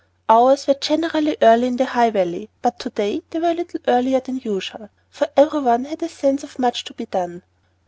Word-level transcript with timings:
Hours 0.27 0.65
were 0.65 0.73
generally 0.73 1.37
early 1.43 1.67
in 1.67 1.75
the 1.77 1.85
High 1.85 2.09
Valley, 2.09 2.49
but 2.63 2.79
to 2.79 2.89
day 2.89 3.21
they 3.29 3.39
were 3.39 3.51
a 3.51 3.53
little 3.53 3.79
earlier 3.87 4.19
than 4.19 4.37
usual, 4.43 4.89
for 5.11 5.27
every 5.37 5.59
one 5.61 5.85
had 5.85 6.01
a 6.01 6.09
sense 6.09 6.43
of 6.43 6.57
much 6.57 6.83
to 6.85 6.95
be 6.95 7.05
done. 7.05 7.43